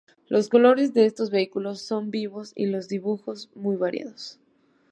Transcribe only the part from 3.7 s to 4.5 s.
variados.